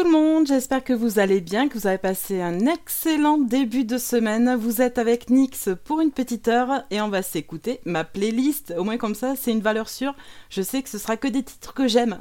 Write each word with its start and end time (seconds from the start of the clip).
tout 0.00 0.06
le 0.06 0.12
monde, 0.12 0.46
j'espère 0.46 0.82
que 0.82 0.94
vous 0.94 1.18
allez 1.18 1.42
bien, 1.42 1.68
que 1.68 1.76
vous 1.76 1.86
avez 1.86 1.98
passé 1.98 2.40
un 2.40 2.60
excellent 2.60 3.36
début 3.36 3.84
de 3.84 3.98
semaine. 3.98 4.54
Vous 4.54 4.80
êtes 4.80 4.96
avec 4.96 5.28
Nix 5.28 5.68
pour 5.84 6.00
une 6.00 6.10
petite 6.10 6.48
heure 6.48 6.84
et 6.90 7.02
on 7.02 7.10
va 7.10 7.20
s'écouter 7.20 7.80
ma 7.84 8.02
playlist. 8.02 8.72
Au 8.78 8.84
moins 8.84 8.96
comme 8.96 9.14
ça, 9.14 9.34
c'est 9.36 9.50
une 9.50 9.60
valeur 9.60 9.90
sûre. 9.90 10.14
Je 10.48 10.62
sais 10.62 10.82
que 10.82 10.88
ce 10.88 10.96
sera 10.96 11.18
que 11.18 11.28
des 11.28 11.42
titres 11.42 11.74
que 11.74 11.86
j'aime. 11.86 12.18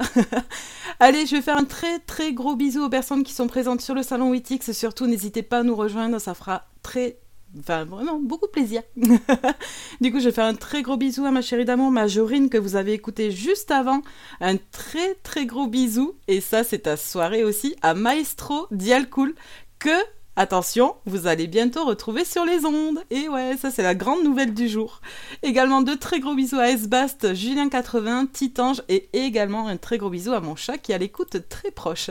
allez, 1.00 1.26
je 1.26 1.38
vais 1.38 1.42
faire 1.42 1.56
un 1.56 1.64
très 1.64 2.00
très 2.00 2.34
gros 2.34 2.58
bisou 2.58 2.84
aux 2.84 2.90
personnes 2.90 3.24
qui 3.24 3.32
sont 3.32 3.48
présentes 3.48 3.80
sur 3.80 3.96
le 3.96 4.04
salon 4.04 4.32
Witix. 4.32 4.74
Surtout, 4.74 5.08
n'hésitez 5.08 5.42
pas 5.42 5.60
à 5.60 5.64
nous 5.64 5.76
rejoindre, 5.76 6.20
ça 6.20 6.34
fera 6.34 6.66
très 6.84 7.18
Enfin, 7.58 7.86
vraiment, 7.86 8.20
beaucoup 8.20 8.48
plaisir. 8.48 8.84
du 10.02 10.12
coup, 10.12 10.20
je 10.20 10.30
faire 10.30 10.46
un 10.46 10.54
très 10.54 10.84
gros 10.84 10.98
bisou 10.98 11.26
à 11.26 11.32
ma 11.32 11.42
chérie 11.42 11.66
d'amour, 11.66 11.90
Majorine, 11.90 12.50
que 12.50 12.58
vous 12.58 12.76
avez 12.76 12.94
écouté 12.94 13.32
juste 13.32 13.72
avant. 13.72 14.02
Un 14.40 14.58
très 14.58 15.16
très 15.24 15.46
gros 15.46 15.68
bisou. 15.68 16.16
Et 16.28 16.42
ça, 16.42 16.64
c'est 16.64 16.80
ta 16.80 16.96
soirée 16.96 17.44
aussi 17.44 17.76
à 17.82 17.96
Maestro 17.96 18.68
Dialcool, 18.72 19.34
que 19.80 19.90
Attention, 20.36 20.96
vous 21.06 21.28
allez 21.28 21.48
bientôt 21.48 21.86
retrouver 21.86 22.24
sur 22.24 22.46
les 22.46 22.66
ondes. 22.66 23.00
Et 23.10 23.28
ouais, 23.28 23.58
ça 23.58 23.72
c'est 23.72 23.84
la 23.84 23.96
grande 23.96 24.24
nouvelle 24.24 24.54
du 24.54 24.70
jour. 24.70 25.02
Également 25.44 25.82
de 25.82 25.94
très 25.94 26.20
gros 26.20 26.34
bisous 26.34 26.60
à 26.60 26.70
Esbast, 26.70 27.34
Julien80, 27.34 28.32
Titange 28.32 28.82
et 28.88 29.10
également 29.14 29.68
un 29.68 29.78
très 29.78 29.98
gros 29.98 30.10
bisou 30.10 30.32
à 30.32 30.40
mon 30.40 30.56
chat 30.56 30.78
qui 30.78 30.94
a 30.94 30.98
l'écoute 30.98 31.50
très 31.50 31.72
proche. 31.72 32.10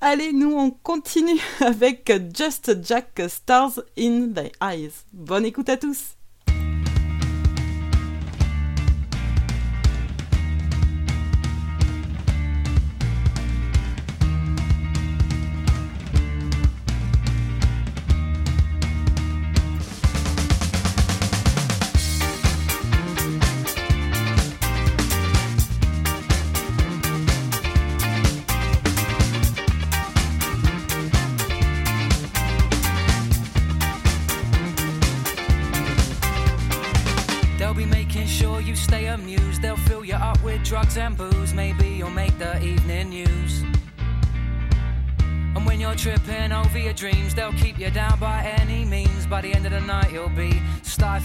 Allez, 0.00 0.32
nous 0.32 0.52
on 0.52 0.70
continue 0.70 1.40
avec 1.60 2.12
Just 2.34 2.84
Jack 2.84 3.22
Stars 3.28 3.80
in 3.98 4.28
the 4.34 4.52
Eyes. 4.62 4.92
Bonne 5.12 5.46
écoute 5.46 5.68
à 5.68 5.76
tous. 5.76 6.16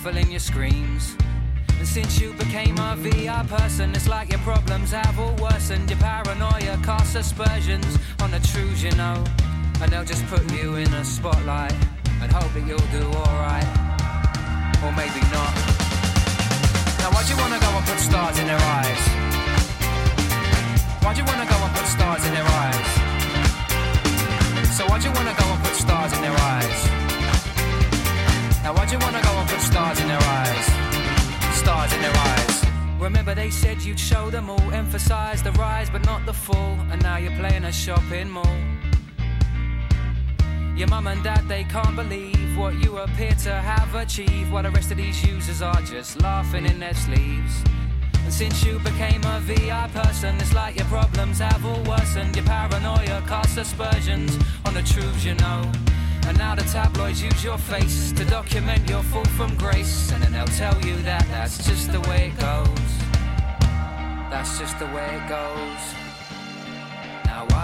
Stifling 0.07 0.31
your 0.31 0.39
screams. 0.39 1.15
And 1.77 1.87
since 1.87 2.19
you 2.19 2.31
became 2.33 2.77
a 2.77 2.95
VI 2.97 3.43
person, 3.49 3.91
it's 3.93 4.07
like 4.07 4.29
your 4.29 4.39
problems 4.39 4.91
have 4.91 5.19
all 5.19 5.35
worsened. 5.35 5.89
Your 5.89 5.99
paranoia 5.99 6.77
casts 6.83 7.15
aspersions 7.15 7.97
on 8.21 8.31
the 8.31 8.39
truths 8.39 8.83
you 8.83 8.91
know. 8.91 9.21
And 9.81 9.91
they'll 9.91 10.05
just 10.05 10.25
put 10.27 10.41
you 10.53 10.75
in 10.75 10.87
a 10.93 11.03
spotlight 11.03 11.75
and 12.21 12.31
hope 12.31 12.51
that 12.53 12.65
you'll 12.65 12.89
do 12.97 13.03
alright. 13.19 13.67
Or 14.83 14.91
maybe 14.95 15.21
not. 15.35 15.53
Now, 16.99 17.11
why'd 17.11 17.27
you 17.29 17.37
wanna 17.37 17.59
go 17.59 17.69
and 17.77 17.85
put 17.85 17.99
stars 17.99 18.39
in 18.39 18.47
their 18.47 18.63
eyes? 18.79 19.03
Why'd 21.03 21.17
you 21.17 21.25
wanna 21.25 21.45
go 21.45 21.57
and 21.65 21.75
put 21.75 21.85
stars 21.85 22.25
in 22.25 22.33
their 22.33 22.49
eyes? 22.63 22.89
So 24.71 24.85
why'd 24.87 25.03
you 25.03 25.11
wanna 25.11 25.35
go 25.37 25.45
and 25.51 25.63
put 25.63 25.75
stars 25.75 26.13
in 26.13 26.21
their 26.21 26.37
eyes? 26.53 26.79
Now 28.63 28.73
why'd 28.73 28.91
you 28.91 28.99
wanna 28.99 29.26
their 32.07 32.21
eyes. 32.21 32.65
Remember 32.99 33.35
they 33.35 33.49
said 33.49 33.81
you'd 33.81 33.99
show 33.99 34.29
them 34.29 34.49
all, 34.49 34.71
emphasize 34.71 35.43
the 35.43 35.51
rise 35.53 35.89
but 35.89 36.05
not 36.05 36.25
the 36.25 36.33
fall, 36.33 36.77
and 36.91 37.01
now 37.01 37.17
you're 37.17 37.37
playing 37.37 37.65
a 37.65 37.71
shopping 37.71 38.29
mall. 38.29 38.57
Your 40.75 40.87
mum 40.87 41.07
and 41.07 41.23
dad, 41.23 41.47
they 41.47 41.63
can't 41.63 41.95
believe 41.95 42.57
what 42.57 42.75
you 42.83 42.97
appear 42.97 43.31
to 43.31 43.53
have 43.53 43.95
achieved, 43.95 44.51
while 44.51 44.63
the 44.63 44.71
rest 44.71 44.91
of 44.91 44.97
these 44.97 45.25
users 45.25 45.61
are 45.61 45.81
just 45.81 46.21
laughing 46.21 46.65
in 46.65 46.79
their 46.79 46.93
sleeves. 46.93 47.63
And 48.23 48.33
since 48.33 48.63
you 48.63 48.79
became 48.79 49.23
a 49.23 49.39
VI 49.41 49.89
person, 49.93 50.35
it's 50.35 50.53
like 50.53 50.75
your 50.75 50.85
problems 50.85 51.39
have 51.39 51.65
all 51.65 51.81
worsened. 51.83 52.35
Your 52.35 52.45
paranoia 52.45 53.23
casts 53.27 53.57
aspersions 53.57 54.37
on 54.65 54.73
the 54.73 54.83
truths 54.83 55.25
you 55.25 55.33
know. 55.35 55.71
And 56.27 56.37
now 56.37 56.55
the 56.55 56.63
tabloids 56.63 57.23
use 57.23 57.41
your 57.41 57.57
face 57.57 58.11
to 58.11 58.25
document 58.25 58.89
your 58.89 59.01
fall 59.03 59.23
from 59.37 59.55
grace. 59.55 60.11
And 60.11 60.21
then 60.21 60.33
they'll 60.33 60.55
tell 60.57 60.79
you 60.81 60.97
that 61.03 61.25
that's 61.29 61.65
just 61.65 61.91
the 61.91 62.01
way 62.01 62.33
it 62.33 62.39
goes. 62.39 62.67
That's 64.29 64.59
just 64.59 64.77
the 64.77 64.87
way 64.87 65.07
it 65.15 65.29
goes. 65.29 66.06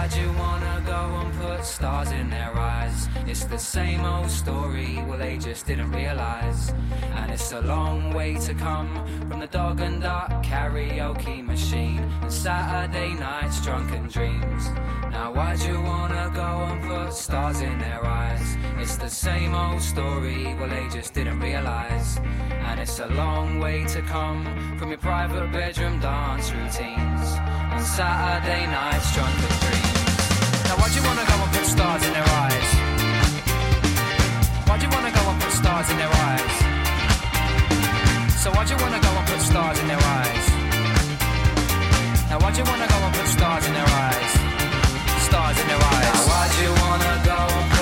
Why'd 0.04 0.16
you 0.16 0.32
wanna 0.34 0.82
go 0.84 1.02
and 1.18 1.32
put 1.40 1.64
stars 1.64 2.10
in 2.10 2.28
their 2.28 2.52
eyes? 2.54 3.08
It's 3.26 3.44
the 3.44 3.56
same 3.56 4.04
old 4.04 4.30
story, 4.30 5.02
well 5.08 5.16
they 5.16 5.38
just 5.38 5.64
didn't 5.64 5.92
realise. 5.92 6.74
And 7.14 7.30
it's 7.32 7.52
a 7.52 7.62
long 7.62 8.12
way 8.12 8.34
to 8.34 8.52
come 8.52 8.90
from 9.30 9.40
the 9.40 9.46
dog 9.46 9.80
and 9.80 10.02
duck 10.02 10.30
karaoke 10.44 11.42
machine 11.42 12.00
and 12.20 12.30
Saturday 12.30 13.14
nights 13.14 13.64
drunken 13.64 14.08
dreams. 14.08 14.68
Now 15.10 15.32
why'd 15.32 15.60
you 15.60 15.80
wanna 15.80 16.30
go 16.34 16.50
and 16.68 16.82
put 16.82 17.14
stars 17.14 17.62
in 17.62 17.78
their 17.78 18.04
eyes? 18.04 18.58
It's 18.76 18.96
the 18.96 19.08
same 19.08 19.54
old 19.54 19.80
story, 19.80 20.54
well 20.56 20.68
they 20.68 20.86
just 20.92 21.14
didn't 21.14 21.40
realise. 21.40 22.18
And 22.68 22.78
it's 22.78 22.98
a 22.98 23.06
long 23.06 23.58
way 23.58 23.86
to 23.86 24.02
come 24.02 24.44
from 24.78 24.90
your 24.90 24.98
private 24.98 25.50
bedroom 25.50 25.98
dance 26.00 26.52
routines 26.52 27.38
on 27.72 27.82
Saturday 27.82 28.66
nights 28.66 29.14
drunken 29.14 29.93
now 30.84 30.90
why'd 30.90 30.96
you 30.96 31.02
wanna 31.08 31.24
go 31.24 31.34
and 31.42 31.52
put 31.52 31.66
stars 31.66 32.04
in 32.04 32.12
their 32.12 32.28
eyes? 32.44 32.68
Why'd 34.68 34.82
you 34.82 34.90
wanna 34.90 35.10
go 35.10 35.30
and 35.30 35.40
put 35.40 35.52
stars 35.52 35.90
in 35.90 35.96
their 35.96 36.12
eyes? 36.28 36.54
So 38.42 38.50
why'd 38.50 38.68
you 38.68 38.76
wanna 38.76 39.00
go 39.00 39.08
and 39.08 39.26
put 39.26 39.40
stars 39.40 39.78
in 39.80 39.88
their 39.88 40.04
eyes? 40.18 40.46
Now 42.28 42.38
why'd 42.38 42.56
you 42.58 42.64
wanna 42.64 42.86
go 42.86 42.96
and 42.96 43.14
put 43.14 43.28
stars 43.28 43.66
in 43.66 43.72
their 43.72 43.88
eyes? 43.88 44.30
Stars 45.24 45.58
in 45.58 45.66
their 45.68 45.82
eyes. 45.94 46.04
Now 46.04 46.28
why'd 46.28 46.52
you 46.62 46.70
wanna 46.84 47.14
go 47.24 47.73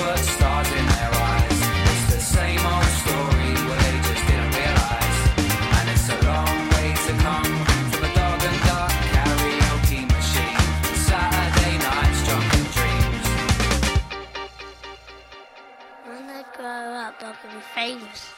not 17.21 17.41
going 17.41 17.53
to 17.53 17.59
be 17.59 17.65
famous. 17.75 18.32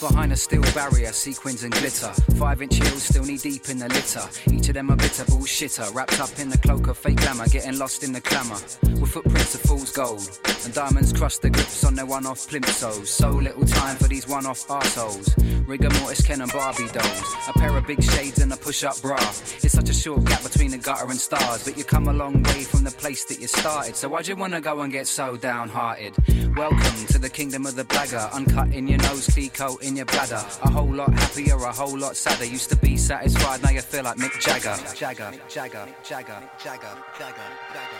Behind 0.00 0.32
a 0.32 0.36
steel 0.36 0.62
barrier, 0.72 1.12
sequins 1.12 1.62
and 1.62 1.74
glitter. 1.74 2.08
Five 2.38 2.62
inch 2.62 2.76
heels 2.76 3.02
still 3.02 3.22
knee 3.22 3.36
deep 3.36 3.68
in 3.68 3.78
the 3.78 3.88
litter. 3.88 4.22
Each 4.50 4.66
of 4.68 4.74
them 4.74 4.88
a 4.88 4.96
bitter 4.96 5.24
bullshitter. 5.24 5.94
Wrapped 5.94 6.18
up 6.18 6.38
in 6.38 6.48
the 6.48 6.56
cloak 6.56 6.86
of 6.86 6.96
fake 6.96 7.16
glamour, 7.16 7.46
getting 7.48 7.78
lost 7.78 8.02
in 8.02 8.14
the 8.14 8.20
clamour. 8.22 8.56
With 8.98 9.10
footprints 9.10 9.54
of 9.54 9.60
fool's 9.60 9.92
gold. 9.92 10.40
And 10.64 10.72
diamonds 10.72 11.12
crust 11.12 11.42
the 11.42 11.50
grips 11.50 11.84
on 11.84 11.94
their 11.96 12.06
one 12.06 12.24
off 12.24 12.38
plimsolls. 12.48 13.08
So 13.08 13.28
little 13.28 13.66
time 13.66 13.96
for 13.96 14.08
these 14.08 14.26
one 14.26 14.46
off 14.46 14.66
arseholes. 14.68 15.34
Rigor 15.68 15.90
mortis, 16.00 16.26
Ken 16.26 16.40
and 16.40 16.50
Barbie 16.50 16.88
dolls. 16.88 17.22
A 17.48 17.52
pair 17.58 17.76
of 17.76 17.86
big 17.86 18.02
shades 18.02 18.38
and 18.38 18.50
a 18.54 18.56
push 18.56 18.84
up 18.84 19.02
bra. 19.02 19.18
It's 19.18 19.72
such 19.72 19.90
a 19.90 19.94
short 19.94 20.24
gap 20.24 20.42
between 20.42 20.70
the 20.70 20.78
gutter 20.78 21.10
and 21.10 21.20
stars. 21.20 21.64
But 21.64 21.76
you 21.76 21.84
come 21.84 22.08
a 22.08 22.12
long 22.14 22.42
way 22.44 22.62
from 22.62 22.84
the 22.84 22.90
place 22.90 23.26
that 23.26 23.38
you 23.38 23.48
started. 23.48 23.96
So 23.96 24.08
why'd 24.08 24.28
you 24.28 24.36
wanna 24.36 24.62
go 24.62 24.80
and 24.80 24.90
get 24.90 25.08
so 25.08 25.36
downhearted? 25.36 26.16
Welcome 26.56 27.06
to 27.08 27.18
the 27.18 27.28
kingdom 27.28 27.66
of 27.66 27.76
the 27.76 27.84
blagger. 27.84 28.32
Uncut 28.32 28.72
in 28.72 28.88
your 28.88 28.98
nose, 28.98 29.26
clean 29.26 29.50
your 29.96 30.06
bladder. 30.06 30.42
A 30.62 30.70
whole 30.70 30.92
lot 30.92 31.12
happier, 31.12 31.56
a 31.56 31.72
whole 31.72 31.98
lot 31.98 32.16
sadder. 32.16 32.44
Used 32.44 32.70
to 32.70 32.76
be 32.76 32.96
satisfied, 32.96 33.62
now 33.62 33.70
you 33.70 33.80
feel 33.80 34.04
like 34.04 34.16
Mick. 34.16 34.40
Jagger, 34.40 34.76
Jagger, 34.94 35.32
Jagger, 35.48 35.86
Jagger, 36.02 36.42
Jagger, 36.58 36.96
Jagger, 37.18 37.48
Jagger, 37.72 37.99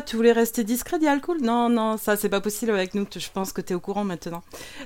Tu 0.00 0.14
voulais 0.14 0.30
rester 0.30 0.62
discret, 0.62 1.00
Dialcool 1.00 1.40
Non, 1.40 1.68
non, 1.68 1.96
ça 1.96 2.16
c'est 2.16 2.28
pas 2.28 2.40
possible 2.40 2.70
avec 2.70 2.94
nous. 2.94 3.06
Je 3.12 3.28
pense 3.32 3.52
que 3.52 3.60
t'es 3.60 3.74
au 3.74 3.80
courant 3.80 4.04
maintenant. 4.04 4.42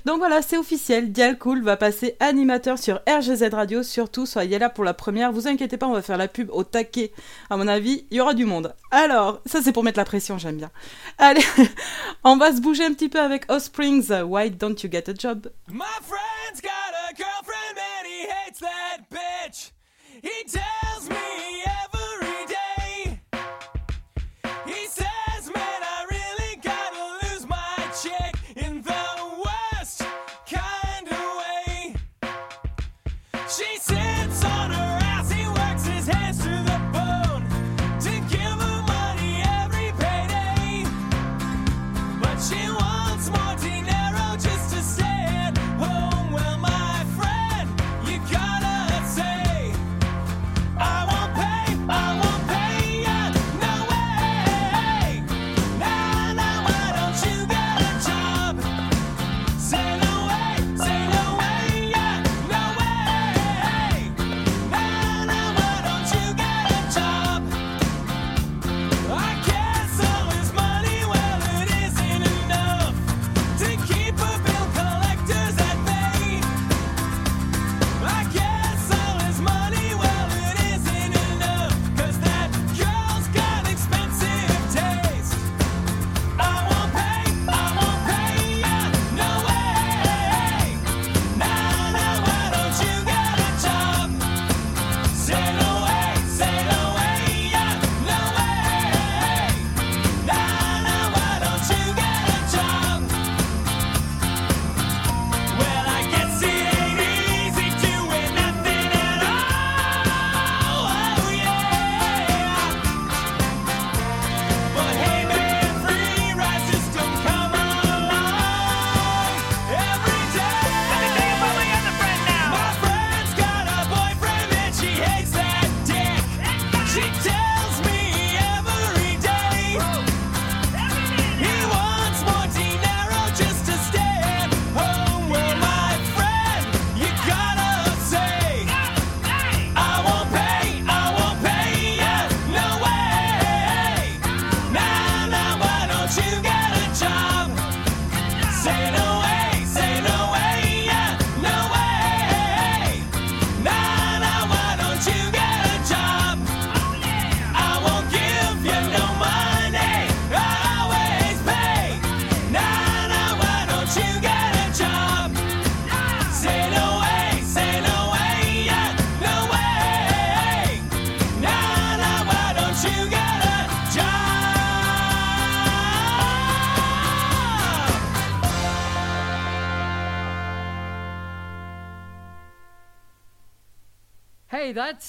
Donc 0.06 0.18
voilà, 0.18 0.40
c'est 0.40 0.56
officiel. 0.56 1.12
Dialcool 1.12 1.62
va 1.62 1.76
passer 1.76 2.16
animateur 2.20 2.78
sur 2.78 3.00
RGZ 3.06 3.50
Radio. 3.52 3.82
Surtout, 3.82 4.24
soyez 4.24 4.58
là 4.58 4.70
pour 4.70 4.82
la 4.82 4.94
première. 4.94 5.30
Vous 5.30 5.46
inquiétez 5.46 5.76
pas, 5.76 5.86
on 5.86 5.92
va 5.92 6.00
faire 6.00 6.16
la 6.16 6.28
pub 6.28 6.48
au 6.50 6.64
taquet. 6.64 7.12
À 7.50 7.58
mon 7.58 7.68
avis, 7.68 8.06
il 8.10 8.16
y 8.16 8.20
aura 8.22 8.32
du 8.32 8.46
monde. 8.46 8.74
Alors, 8.90 9.42
ça 9.44 9.60
c'est 9.62 9.72
pour 9.72 9.84
mettre 9.84 9.98
la 9.98 10.06
pression, 10.06 10.38
j'aime 10.38 10.56
bien. 10.56 10.70
Allez, 11.18 11.44
on 12.24 12.38
va 12.38 12.56
se 12.56 12.62
bouger 12.62 12.84
un 12.84 12.94
petit 12.94 13.10
peu 13.10 13.20
avec 13.20 13.50
Osprings. 13.52 14.10
Why 14.10 14.50
don't 14.50 14.76
you 14.82 14.90
get 14.90 15.10
a 15.10 15.14
job? 15.14 15.48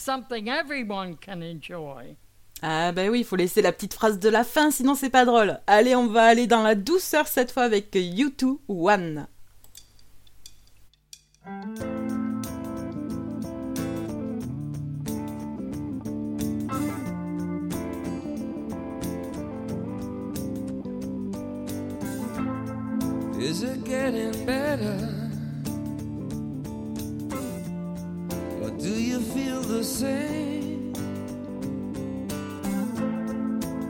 something 0.06 0.48
everyone 0.48 1.18
can 1.18 1.42
enjoy. 1.42 2.16
Ah 2.62 2.92
ben 2.92 3.10
oui, 3.10 3.20
il 3.20 3.26
faut 3.26 3.36
laisser 3.36 3.62
la 3.62 3.72
petite 3.72 3.94
phrase 3.94 4.20
de 4.20 4.30
la 4.30 4.44
fin, 4.44 4.72
sinon 4.72 4.96
c'est 4.96 5.10
pas 5.10 5.26
drôle. 5.26 5.60
Allez, 5.68 5.96
on 5.96 6.08
va 6.08 6.24
aller 6.24 6.48
dans 6.48 6.64
la 6.64 6.76
douceur 6.76 7.28
cette 7.28 7.52
fois 7.52 7.64
avec 7.64 7.94
You 7.96 8.30
2 8.30 8.60
One. 8.68 9.28
Is 23.38 23.62
it 23.62 23.84
getting 23.86 24.46
better? 24.46 25.15
the 29.78 29.84
same? 29.84 30.94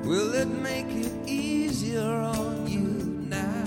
Will 0.04 0.34
it 0.34 0.48
make 0.48 0.88
it 0.90 1.12
easier 1.28 2.02
on 2.02 2.66
you 2.66 2.88
now? 3.30 3.66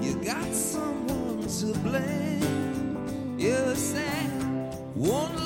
You 0.00 0.14
got 0.24 0.54
someone 0.54 1.48
to 1.58 1.66
blame. 1.80 3.36
You're 3.38 3.74
sad. 3.74 4.76
Won't 4.94 5.41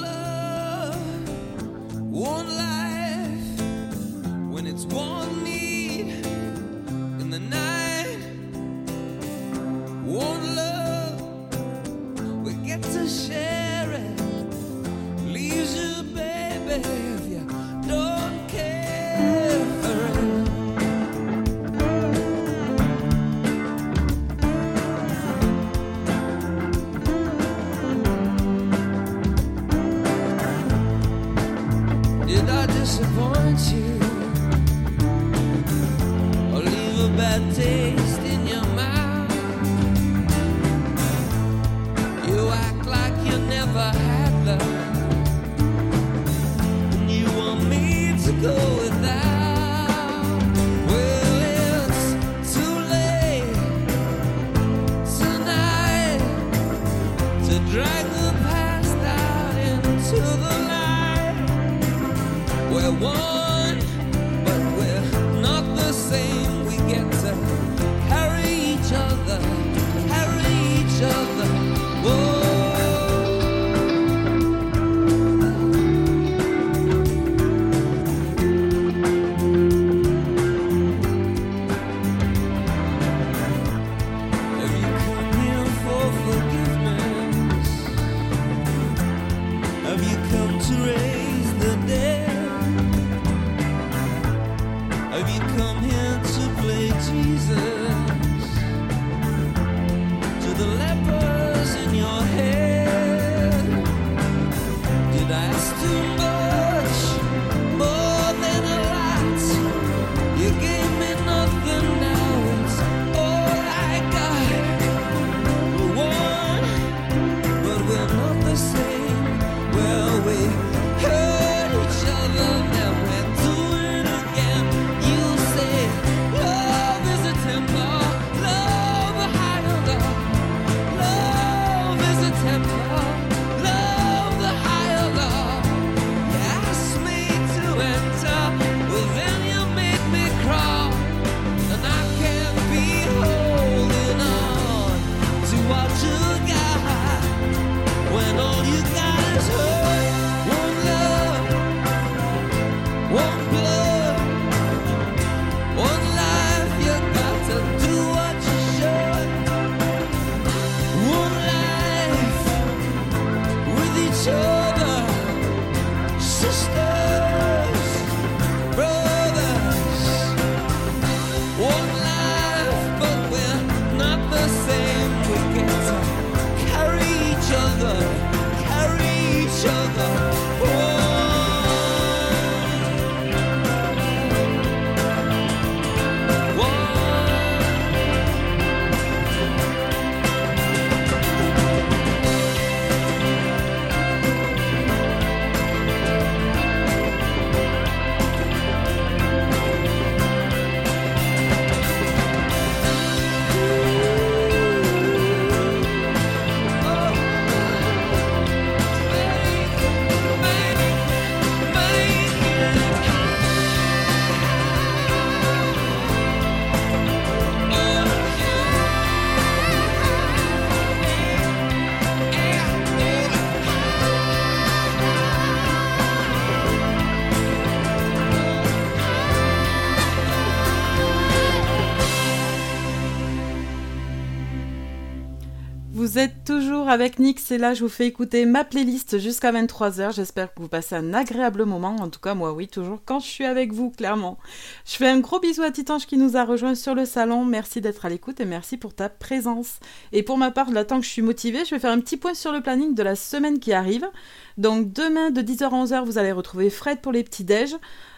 Vous 236.16 236.22
êtes 236.22 236.44
toujours 236.44 236.88
avec 236.88 237.18
Nix 237.18 237.50
et 237.50 237.58
là 237.58 237.74
je 237.74 237.82
vous 237.82 237.90
fais 237.90 238.06
écouter 238.06 238.46
ma 238.46 238.64
playlist 238.64 239.18
jusqu'à 239.18 239.52
23h. 239.52 240.14
J'espère 240.14 240.54
que 240.54 240.62
vous 240.62 240.66
passez 240.66 240.94
un 240.94 241.12
agréable 241.12 241.66
moment. 241.66 241.94
En 241.96 242.08
tout 242.08 242.20
cas, 242.20 242.32
moi 242.32 242.54
oui, 242.54 242.68
toujours 242.68 243.02
quand 243.04 243.20
je 243.20 243.26
suis 243.26 243.44
avec 243.44 243.74
vous, 243.74 243.90
clairement. 243.90 244.38
Je 244.86 244.96
fais 244.96 245.08
un 245.08 245.20
gros 245.20 245.40
bisou 245.40 245.62
à 245.62 245.70
Titange 245.70 246.06
qui 246.06 246.16
nous 246.16 246.38
a 246.38 246.46
rejoint 246.46 246.74
sur 246.74 246.94
le 246.94 247.04
salon. 247.04 247.44
Merci 247.44 247.82
d'être 247.82 248.06
à 248.06 248.08
l'écoute 248.08 248.40
et 248.40 248.46
merci 248.46 248.78
pour 248.78 248.94
ta 248.94 249.10
présence. 249.10 249.78
Et 250.12 250.22
pour 250.22 250.38
ma 250.38 250.50
part, 250.50 250.70
là, 250.70 250.86
tant 250.86 251.00
que 251.00 251.04
je 251.04 251.10
suis 251.10 251.20
motivée, 251.20 251.66
je 251.66 251.74
vais 251.74 251.78
faire 251.78 251.92
un 251.92 252.00
petit 252.00 252.16
point 252.16 252.32
sur 252.32 252.50
le 252.50 252.62
planning 252.62 252.94
de 252.94 253.02
la 253.02 253.14
semaine 253.14 253.58
qui 253.58 253.74
arrive. 253.74 254.08
Donc 254.56 254.94
demain 254.94 255.30
de 255.30 255.42
10h 255.42 255.64
à 255.64 255.84
11h, 255.84 256.04
vous 256.06 256.16
allez 256.16 256.32
retrouver 256.32 256.70
Fred 256.70 257.02
pour 257.02 257.12
les 257.12 257.24
petits 257.24 257.44
déj. 257.44 257.76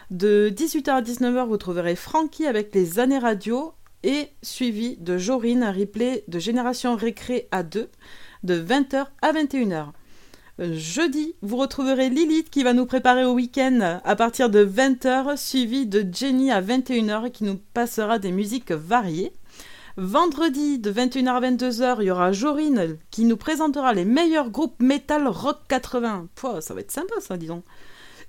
De 0.09 0.49
18h 0.55 0.89
à 0.89 1.01
19h, 1.01 1.47
vous 1.49 1.57
trouverez 1.57 1.97
Frankie 1.97 2.47
avec 2.47 2.73
les 2.73 2.97
années 2.97 3.19
radio 3.19 3.73
et 4.03 4.29
suivi 4.41 4.97
de 4.97 5.17
Jorine, 5.17 5.63
un 5.63 5.71
replay 5.71 6.23
de 6.27 6.39
Génération 6.39 6.95
Récré 6.95 7.47
à 7.51 7.63
2 7.63 7.89
de 8.43 8.61
20h 8.61 9.05
à 9.21 9.33
21h. 9.33 9.87
Euh, 10.59 10.73
Jeudi, 10.73 11.35
vous 11.41 11.57
retrouverez 11.57 12.09
Lilith 12.09 12.49
qui 12.49 12.63
va 12.63 12.73
nous 12.73 12.85
préparer 12.85 13.25
au 13.25 13.33
week-end 13.33 13.99
à 14.03 14.15
partir 14.15 14.49
de 14.49 14.65
20h, 14.65 15.37
suivi 15.37 15.85
de 15.85 16.05
Jenny 16.11 16.51
à 16.51 16.61
21h 16.61 17.31
qui 17.31 17.43
nous 17.43 17.59
passera 17.73 18.19
des 18.19 18.31
musiques 18.31 18.71
variées. 18.71 19.33
Vendredi, 19.97 20.79
de 20.79 20.91
21h 20.91 21.29
à 21.29 21.41
22h, 21.41 21.97
il 21.99 22.05
y 22.05 22.11
aura 22.11 22.31
Jorine 22.31 22.97
qui 23.11 23.25
nous 23.25 23.37
présentera 23.37 23.93
les 23.93 24.05
meilleurs 24.05 24.49
groupes 24.49 24.81
metal 24.81 25.27
rock 25.27 25.59
80. 25.67 26.27
Pouah, 26.35 26.61
ça 26.61 26.73
va 26.73 26.81
être 26.81 26.91
sympa 26.91 27.15
ça, 27.19 27.37
disons 27.37 27.63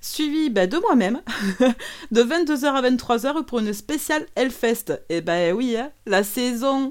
suivi 0.00 0.50
bah, 0.50 0.66
de 0.66 0.78
moi-même, 0.78 1.22
de 2.10 2.22
22h 2.22 2.66
à 2.66 2.90
23h 2.90 3.44
pour 3.44 3.58
une 3.58 3.72
spéciale 3.72 4.26
Hellfest. 4.34 5.02
Et 5.08 5.20
ben 5.20 5.54
oui, 5.54 5.76
hein, 5.76 5.92
la 6.06 6.24
saison 6.24 6.90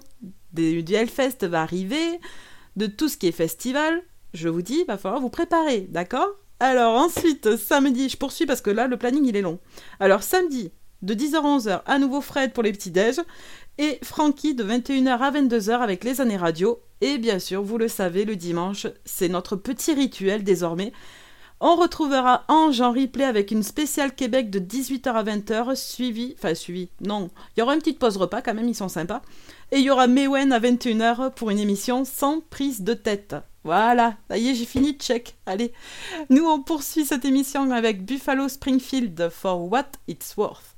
du 0.53 0.93
Hellfest 0.93 1.43
va 1.43 1.61
arriver, 1.61 2.19
de 2.75 2.87
tout 2.87 3.09
ce 3.09 3.17
qui 3.17 3.27
est 3.27 3.31
festival, 3.31 4.01
je 4.33 4.49
vous 4.49 4.61
dis, 4.61 4.79
il 4.81 4.85
va 4.85 4.97
falloir 4.97 5.21
vous 5.21 5.29
préparer, 5.29 5.87
d'accord? 5.89 6.29
Alors 6.59 6.95
ensuite, 6.95 7.55
samedi, 7.57 8.09
je 8.09 8.17
poursuis 8.17 8.45
parce 8.45 8.61
que 8.61 8.69
là, 8.69 8.87
le 8.87 8.97
planning, 8.97 9.25
il 9.25 9.35
est 9.35 9.41
long. 9.41 9.59
Alors 9.99 10.23
samedi, 10.23 10.71
de 11.01 11.13
10h 11.13 11.35
à 11.35 11.57
11h, 11.57 11.81
à 11.85 11.99
nouveau 11.99 12.21
Fred 12.21 12.51
pour 12.51 12.63
les 12.63 12.71
petits 12.71 12.91
déj, 12.91 13.21
et 13.77 13.97
Frankie 14.03 14.55
de 14.55 14.63
21h 14.63 15.19
à 15.19 15.31
22h 15.31 15.79
avec 15.79 16.03
les 16.03 16.19
années 16.19 16.37
radio. 16.37 16.81
Et 17.01 17.17
bien 17.17 17.39
sûr, 17.39 17.63
vous 17.63 17.77
le 17.77 17.87
savez, 17.87 18.25
le 18.25 18.35
dimanche, 18.35 18.87
c'est 19.05 19.29
notre 19.29 19.55
petit 19.55 19.93
rituel 19.93 20.43
désormais. 20.43 20.91
On 21.61 21.75
retrouvera 21.75 22.45
Ange 22.47 22.79
en 22.79 22.93
replay 22.93 23.25
avec 23.25 23.51
une 23.51 23.63
spéciale 23.63 24.15
Québec 24.15 24.49
de 24.49 24.59
18h 24.59 25.09
à 25.09 25.23
20h, 25.23 25.75
suivi, 25.75 26.33
enfin 26.37 26.55
suivi, 26.55 26.87
non, 27.01 27.29
il 27.55 27.59
y 27.59 27.63
aura 27.63 27.73
une 27.73 27.79
petite 27.79 27.99
pause 27.99 28.15
repas 28.15 28.41
quand 28.41 28.53
même, 28.53 28.69
ils 28.69 28.75
sont 28.75 28.87
sympas. 28.87 29.21
Et 29.73 29.79
il 29.79 29.83
y 29.83 29.89
aura 29.89 30.07
Mewen 30.07 30.53
à 30.53 30.59
21h 30.61 31.33
pour 31.33 31.49
une 31.49 31.59
émission 31.59 32.05
sans 32.05 32.39
prise 32.39 32.81
de 32.81 32.93
tête. 32.93 33.35
Voilà, 33.65 34.15
ça 34.29 34.37
y 34.37 34.47
est, 34.47 34.55
j'ai 34.55 34.65
fini, 34.65 34.93
check. 34.93 35.35
Allez, 35.45 35.73
nous 36.29 36.45
on 36.45 36.63
poursuit 36.63 37.05
cette 37.05 37.25
émission 37.25 37.69
avec 37.71 38.05
Buffalo 38.05 38.47
Springfield 38.47 39.29
for 39.29 39.69
What 39.69 39.91
It's 40.07 40.37
Worth. 40.37 40.77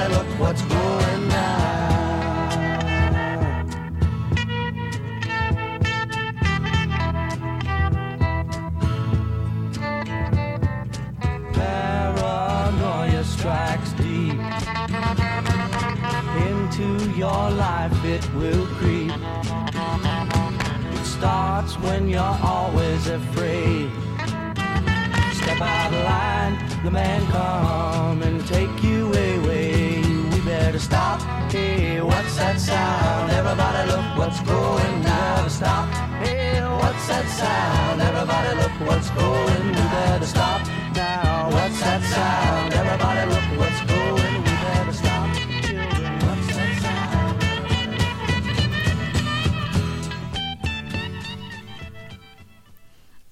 starts 21.21 21.77
when 21.85 22.09
you're 22.09 22.37
always 22.41 23.05
afraid. 23.05 23.91
Step 25.39 25.61
out 25.61 25.93
of 25.93 26.03
line, 26.13 26.53
the 26.83 26.89
man 26.89 27.21
come 27.27 28.23
and 28.23 28.37
take 28.47 28.75
you 28.83 29.05
away. 29.13 30.01
We 30.31 30.39
better 30.41 30.79
stop. 30.79 31.21
Hey, 31.51 32.01
what's 32.01 32.35
that 32.37 32.59
sound? 32.59 33.29
Everybody 33.39 33.81
look 33.91 34.07
what's 34.17 34.39
going 34.39 34.95
down. 35.03 35.47
Stop. 35.47 35.87
Hey, 36.23 36.59
what's 36.81 37.05
that 37.11 37.27
sound? 37.41 38.01
Everybody 38.01 38.51
look 38.61 38.75
what's 38.89 39.11
going. 39.11 39.67
We 39.67 39.83
better 39.97 40.25
stop 40.25 40.61
now. 40.95 41.51
What's 41.55 41.79
that 41.81 42.01
sound? 42.15 42.73
Everybody 42.73 43.23
look 43.31 43.40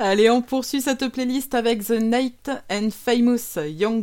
Allez, 0.01 0.29
on 0.29 0.41
poursuit 0.41 0.79
cette 0.79 1.09
playlist 1.09 1.53
avec 1.53 1.83
The 1.83 2.01
Night 2.01 2.49
and 2.71 2.89
Famous 2.89 3.57
Young 3.57 4.01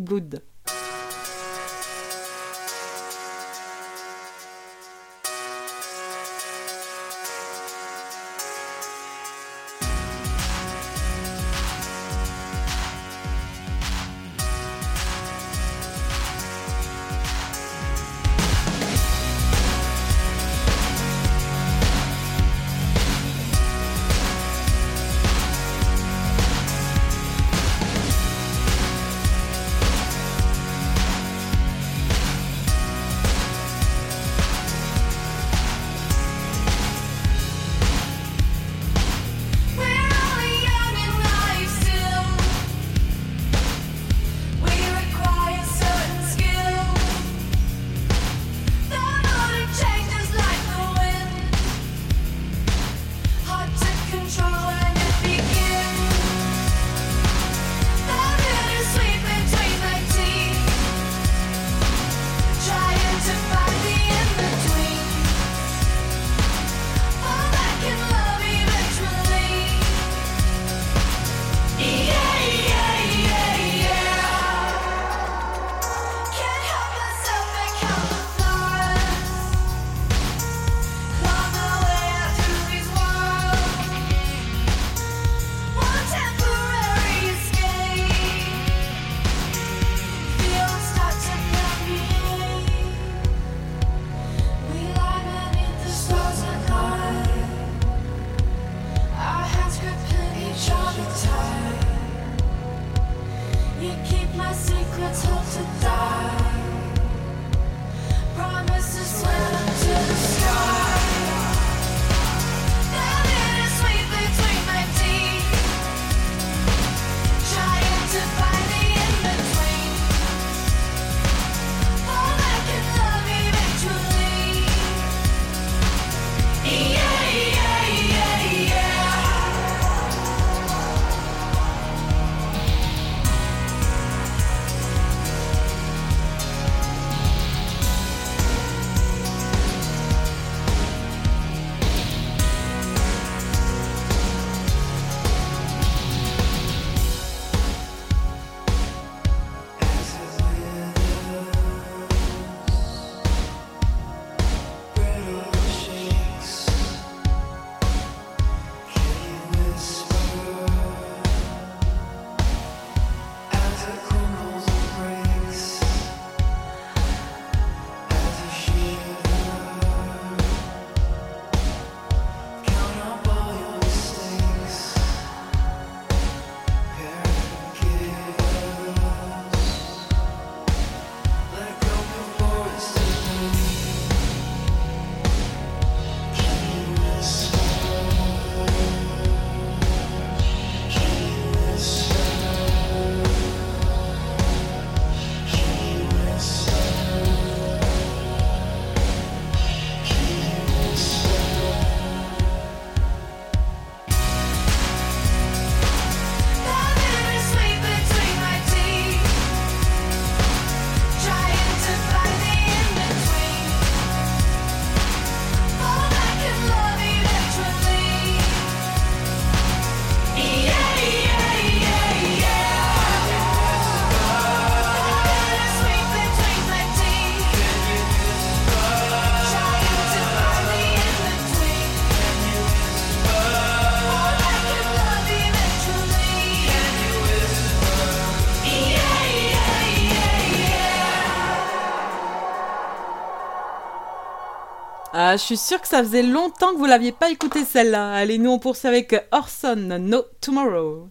Je 245.36 245.42
suis 245.42 245.58
sûre 245.58 245.82
que 245.82 245.88
ça 245.88 246.02
faisait 246.02 246.22
longtemps 246.22 246.72
que 246.72 246.78
vous 246.78 246.86
l'aviez 246.86 247.12
pas 247.12 247.30
écoutée 247.30 247.66
celle-là. 247.66 248.14
Allez, 248.14 248.38
nous 248.38 248.50
on 248.50 248.58
poursuit 248.58 248.88
avec 248.88 249.14
Orson, 249.32 249.98
No 250.00 250.22
Tomorrow. 250.40 251.10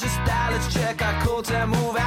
just 0.00 0.16
dial, 0.24 0.52
let's 0.52 0.72
check. 0.72 1.02
Our 1.02 1.24
codes 1.24 1.50
and 1.50 1.70
move 1.70 1.99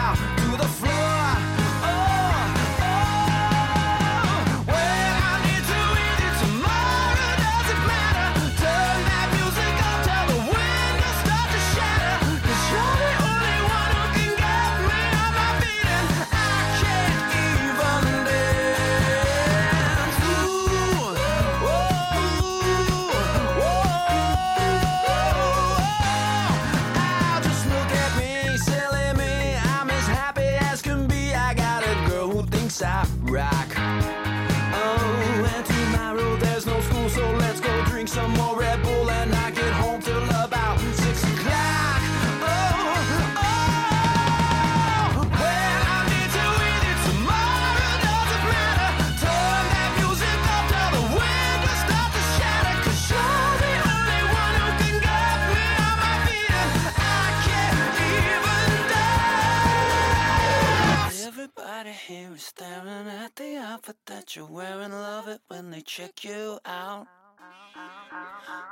check 65.85 66.23
you 66.23 66.59
out. 66.65 67.07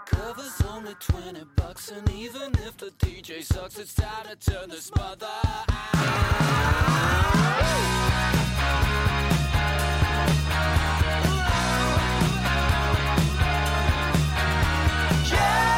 Cover's 0.06 0.62
only 0.70 0.94
20 1.00 1.44
bucks, 1.56 1.92
and 1.92 2.10
even 2.12 2.54
if 2.66 2.78
the 2.78 2.92
DJ 3.00 3.44
sucks, 3.44 3.78
it's 3.78 3.94
time 3.94 4.26
to 4.30 4.52
turn 4.52 4.70
this 4.70 4.92
mother 4.96 5.26
out. 5.26 5.66
Yeah! 15.32 15.71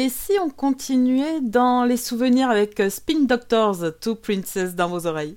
Et 0.00 0.10
si 0.10 0.38
on 0.40 0.48
continuait 0.48 1.40
dans 1.40 1.82
les 1.82 1.96
souvenirs 1.96 2.50
avec 2.50 2.78
euh, 2.78 2.88
Spin 2.88 3.24
Doctors, 3.24 3.78
Two 4.00 4.14
Princess 4.14 4.76
dans 4.76 4.88
vos 4.88 5.08
oreilles? 5.08 5.36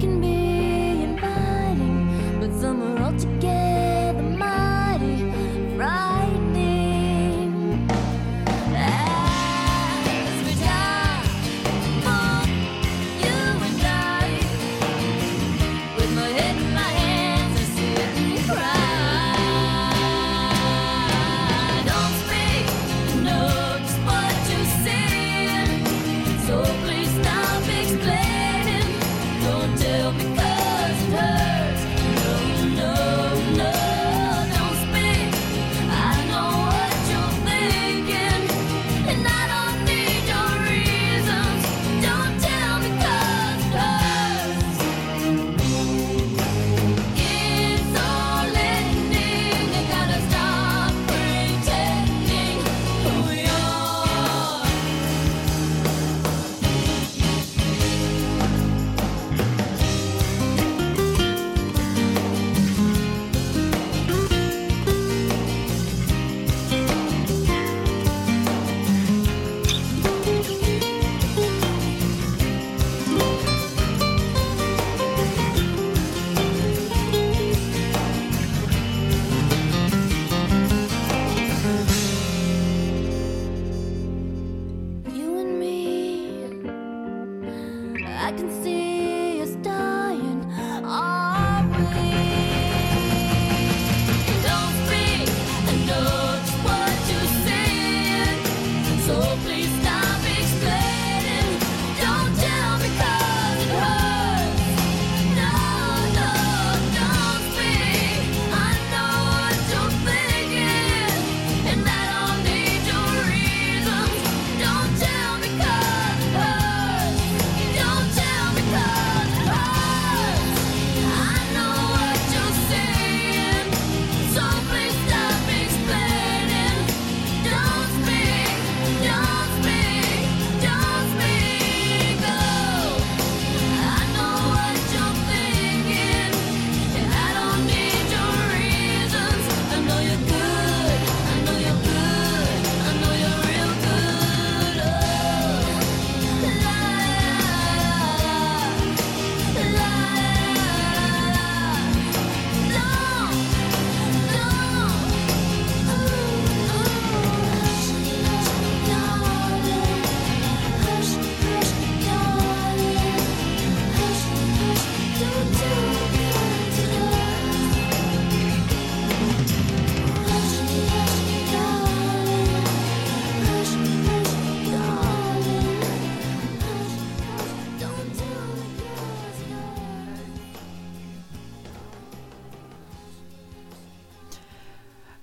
can 0.00 0.21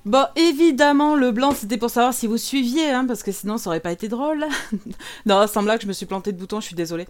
Bon, 0.10 0.26
évidemment, 0.36 1.14
le 1.14 1.30
blanc, 1.32 1.54
c'était 1.54 1.78
pour 1.78 1.92
savoir 1.92 2.16
si 2.16 2.26
vous 2.26 2.40
suiviez, 2.40 2.90
hein, 2.90 3.06
parce 3.06 3.22
que 3.22 3.32
sinon, 3.32 3.60
ça 3.60 3.70
aurait 3.70 3.80
pas 3.80 3.92
été 3.92 4.08
drôle. 4.08 4.44
non, 5.28 5.46
sans 5.46 5.62
blague, 5.62 5.84
je 5.84 5.86
me 5.86 5.94
suis 5.94 6.08
planté 6.08 6.32
de 6.32 6.38
bouton, 6.40 6.60
je 6.60 6.66
suis 6.66 6.76
désolée. 6.76 7.06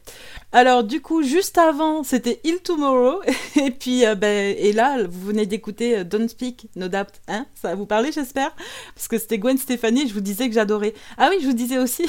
Alors, 0.51 0.83
du 0.83 0.99
coup, 0.99 1.23
juste 1.23 1.57
avant, 1.57 2.03
c'était 2.03 2.41
Il 2.43 2.59
Tomorrow, 2.59 3.21
et 3.55 3.71
puis, 3.71 4.05
euh, 4.05 4.15
ben, 4.15 4.53
et 4.59 4.73
là, 4.73 5.01
vous 5.07 5.27
venez 5.27 5.45
d'écouter 5.45 5.99
euh, 5.99 6.03
Don't 6.03 6.27
Speak, 6.27 6.67
No 6.75 6.89
Doubt, 6.89 7.21
hein 7.29 7.45
Ça 7.55 7.69
va 7.69 7.75
vous 7.75 7.85
parler, 7.85 8.11
j'espère 8.11 8.53
Parce 8.95 9.07
que 9.07 9.17
c'était 9.17 9.37
Gwen 9.37 9.57
Stefani, 9.57 10.05
je 10.05 10.13
vous 10.13 10.19
disais 10.19 10.49
que 10.49 10.53
j'adorais. 10.53 10.93
Ah 11.17 11.29
oui, 11.31 11.37
je 11.39 11.47
vous 11.47 11.53
disais 11.53 11.77
aussi. 11.77 12.05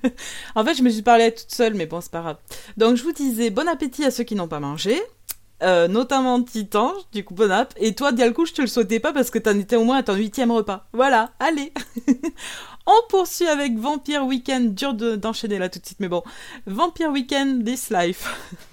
en 0.54 0.64
fait, 0.64 0.72
je 0.72 0.82
me 0.82 0.88
suis 0.88 1.02
parlé 1.02 1.32
toute 1.32 1.50
seule, 1.52 1.74
mais 1.74 1.84
bon, 1.84 2.00
c'est 2.00 2.12
pas 2.12 2.22
grave. 2.22 2.38
Donc, 2.78 2.96
je 2.96 3.02
vous 3.02 3.12
disais 3.12 3.50
bon 3.50 3.68
appétit 3.68 4.06
à 4.06 4.10
ceux 4.10 4.24
qui 4.24 4.36
n'ont 4.36 4.48
pas 4.48 4.60
mangé. 4.60 5.02
Euh, 5.62 5.88
notamment 5.88 6.42
Titan, 6.42 6.94
du 7.12 7.22
coup 7.24 7.34
bon 7.34 7.50
app. 7.50 7.74
Et 7.76 7.94
toi, 7.94 8.12
Dialco, 8.12 8.46
je 8.46 8.52
te 8.52 8.62
le 8.62 8.66
souhaitais 8.66 8.98
pas 9.00 9.12
parce 9.12 9.30
que 9.30 9.38
t'en 9.38 9.58
étais 9.58 9.76
au 9.76 9.84
moins 9.84 9.98
à 9.98 10.02
ton 10.02 10.14
huitième 10.14 10.50
repas. 10.50 10.86
Voilà, 10.92 11.32
allez. 11.38 11.72
On 12.86 12.96
poursuit 13.08 13.46
avec 13.46 13.76
Vampire 13.78 14.24
Weekend. 14.24 14.74
Dur 14.74 14.94
de- 14.94 15.16
d'enchaîner 15.16 15.58
là 15.58 15.68
tout 15.68 15.78
de 15.78 15.84
suite, 15.86 16.00
mais 16.00 16.08
bon. 16.08 16.22
Vampire 16.66 17.10
Weekend, 17.10 17.64
This 17.64 17.90
Life. 17.90 18.26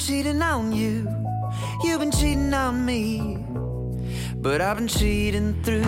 cheating 0.00 0.40
on, 0.40 0.72
you. 0.72 1.06
You've 1.84 2.00
been 2.00 2.10
cheating 2.10 2.54
on 2.54 2.84
me. 2.86 3.38
But 4.36 4.62
I've 4.62 4.78
been 4.78 4.88
cheating 4.88 5.62
through 5.62 5.84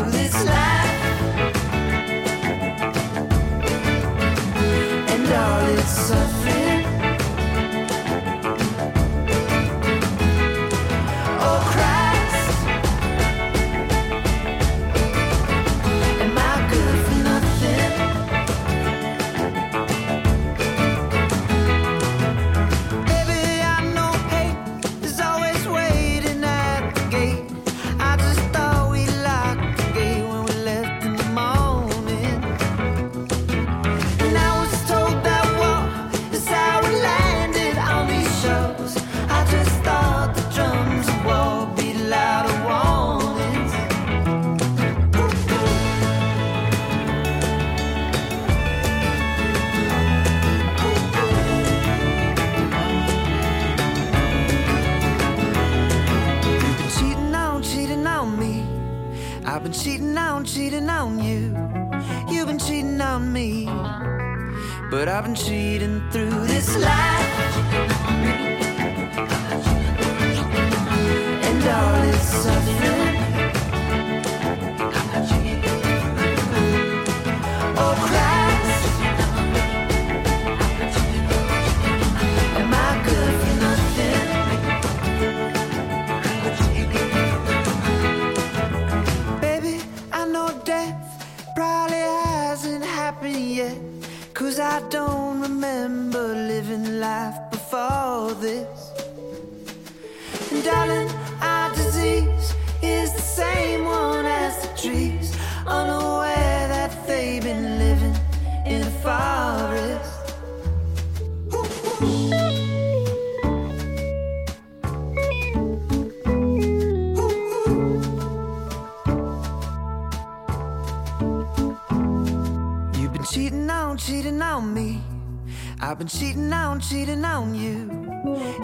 cheating 126.93 127.25
on, 127.25 127.55
you. 127.55 127.89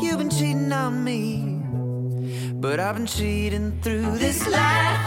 You've 0.03 0.18
been 0.18 0.29
cheating 0.29 0.70
on 0.70 1.03
me. 1.03 1.62
But 2.61 2.79
I've 2.79 2.97
been 2.97 3.07
cheating 3.07 3.81
through 3.81 4.18
this 4.18 4.47
life. 4.47 5.01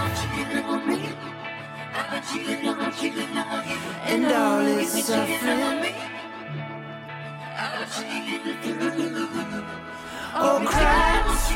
And 4.08 4.26
all 4.26 4.66
its 4.66 5.04
suffering. 5.06 5.94
Oh, 10.34 10.66
Christ. 10.66 11.52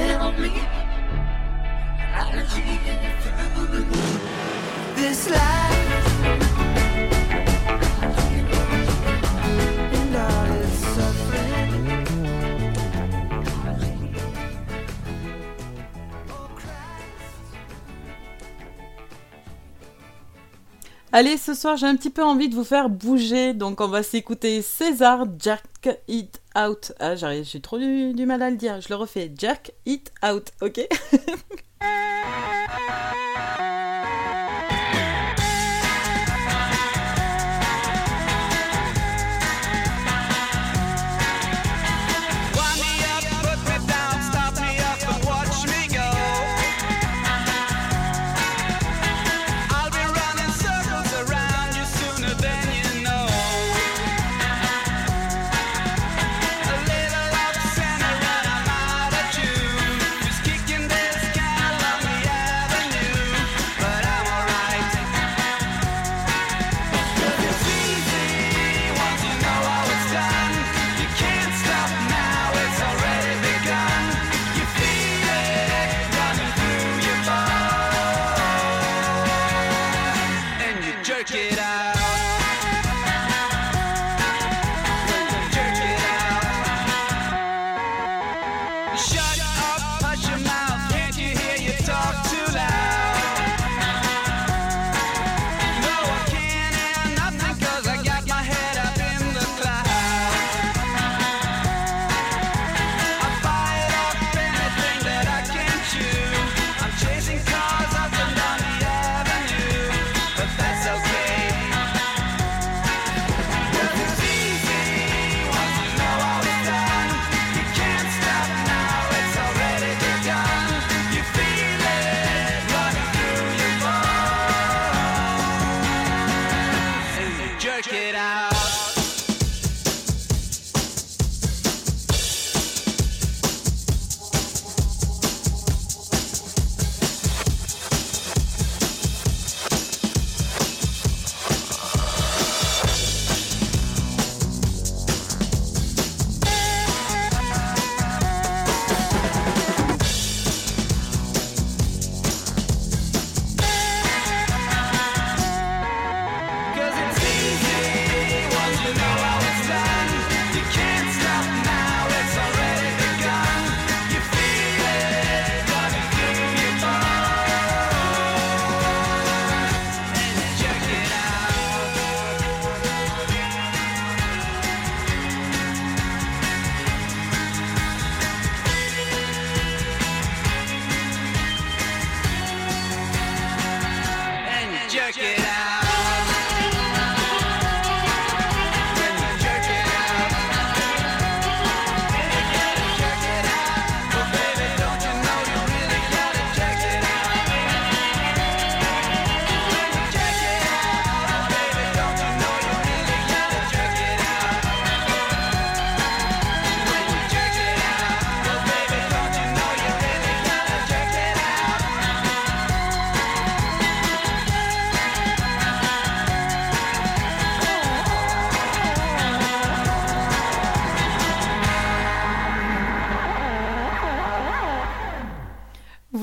Allez, 21.11 21.37
ce 21.37 21.53
soir, 21.53 21.75
j'ai 21.75 21.87
un 21.87 21.95
petit 21.95 22.11
peu 22.11 22.23
envie 22.23 22.49
de 22.49 22.55
vous 22.55 22.63
faire 22.63 22.87
bouger, 22.87 23.53
donc 23.53 23.81
on 23.81 23.87
va 23.87 24.03
s'écouter 24.03 24.61
César 24.61 25.25
Jack 25.39 25.63
It 26.07 26.39
Out. 26.57 26.93
Ah, 26.99 27.15
j'ai 27.15 27.61
trop 27.61 27.77
du, 27.77 28.13
du 28.13 28.25
mal 28.25 28.41
à 28.41 28.49
le 28.49 28.57
dire, 28.57 28.79
je 28.79 28.89
le 28.89 28.95
refais. 28.95 29.31
Jack 29.35 29.73
It 29.85 30.11
Out, 30.23 30.51
ok? 30.61 30.87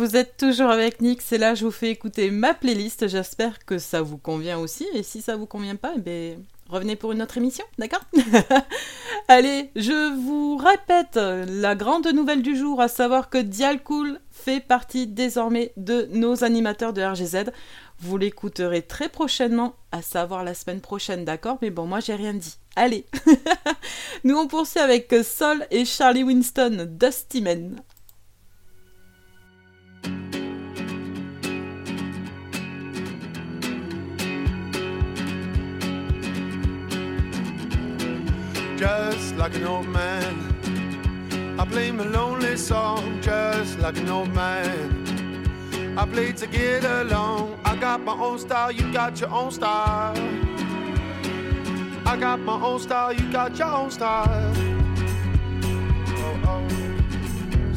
Vous 0.07 0.15
êtes 0.15 0.37
toujours 0.37 0.71
avec 0.71 1.01
Nix 1.01 1.33
et 1.33 1.39
là 1.39 1.57
je 1.57 1.65
vous 1.65 1.73
fais 1.73 1.91
écouter 1.91 2.31
ma 2.31 2.55
playlist. 2.55 3.09
J'espère 3.09 3.65
que 3.65 3.79
ça 3.79 4.03
vous 4.03 4.19
convient 4.19 4.57
aussi. 4.57 4.87
Et 4.95 5.03
si 5.03 5.21
ça 5.21 5.35
vous 5.35 5.47
convient 5.47 5.75
pas, 5.75 5.95
eh 5.97 6.01
ben, 6.01 6.45
revenez 6.69 6.95
pour 6.95 7.11
une 7.11 7.23
autre 7.23 7.39
émission, 7.39 7.65
d'accord? 7.77 8.05
Allez, 9.29 9.73
je 9.75 10.15
vous 10.15 10.59
répète 10.59 11.17
la 11.17 11.75
grande 11.75 12.07
nouvelle 12.07 12.43
du 12.43 12.55
jour, 12.55 12.81
à 12.81 12.87
savoir 12.87 13.31
que 13.31 13.39
Dialcool 13.39 14.21
fait 14.31 14.61
partie 14.61 15.09
désormais 15.09 15.73
de 15.77 16.09
nos 16.13 16.45
animateurs 16.45 16.93
de 16.93 17.03
RGZ. 17.03 17.51
Vous 17.99 18.17
l'écouterez 18.17 18.83
très 18.83 19.09
prochainement, 19.09 19.75
à 19.91 20.03
savoir 20.03 20.45
la 20.45 20.55
semaine 20.55 20.81
prochaine, 20.81 21.25
d'accord? 21.25 21.59
Mais 21.63 21.71
bon, 21.71 21.87
moi 21.87 21.99
j'ai 21.99 22.15
rien 22.15 22.35
dit. 22.35 22.59
Allez 22.77 23.07
Nous 24.23 24.37
on 24.37 24.47
poursuit 24.47 24.79
avec 24.79 25.13
Sol 25.25 25.67
et 25.73 25.85
Charlie 25.85 26.23
Winston, 26.23 26.87
Dusty 26.89 27.43
Man. 27.43 27.83
Just 38.77 39.35
like 39.37 39.55
an 39.55 39.65
old 39.65 39.89
man. 39.89 40.35
I 41.59 41.65
play 41.65 41.91
my 41.91 42.05
lonely 42.05 42.57
song 42.57 43.21
just 43.23 43.79
like 43.79 43.97
an 43.97 44.11
old 44.11 44.33
man. 44.35 45.95
I 45.97 46.05
play 46.05 46.33
to 46.33 46.47
get 46.47 46.85
along. 46.85 47.59
I 47.65 47.77
got 47.77 48.03
my 48.03 48.13
own 48.13 48.39
style, 48.39 48.71
you 48.71 48.93
got 48.93 49.19
your 49.19 49.31
own 49.31 49.51
style. 49.51 50.15
I 52.05 52.17
got 52.17 52.39
my 52.41 52.61
own 52.61 52.79
style, 52.79 53.13
you 53.15 53.33
got 53.33 53.59
your 53.59 53.69
own 53.69 53.91
style. 53.91 54.53
Oh, 56.19 56.61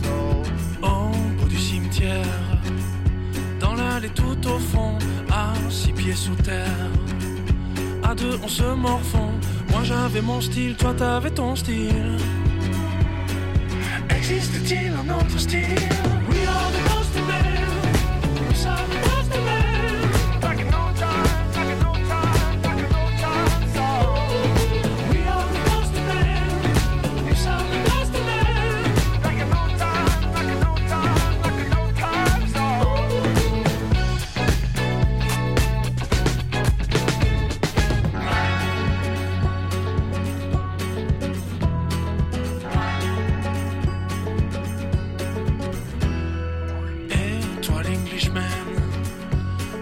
oh. 0.03 0.43
Au 0.83 1.11
bout 1.37 1.47
du 1.47 1.57
cimetière, 1.57 2.25
dans 3.59 3.73
l'allée 3.75 4.09
tout 4.09 4.47
au 4.47 4.59
fond, 4.59 4.97
à 5.31 5.53
six 5.69 5.93
pieds 5.93 6.13
sous 6.13 6.35
terre. 6.35 6.89
À 8.03 8.13
deux, 8.13 8.37
on 8.43 8.47
se 8.47 8.63
morfond. 8.63 9.31
Moi 9.79 9.85
j'avais 9.85 10.21
mon 10.21 10.41
style, 10.41 10.75
toi 10.75 10.93
t'avais 10.93 11.31
ton 11.31 11.55
style. 11.55 12.17
Existe-t-il 14.09 14.91
un 14.91 15.15
autre 15.15 15.39
style? 15.39 15.61
We 16.29 16.45
are 16.45 16.69
the 16.75 16.81
ghost 16.89 17.15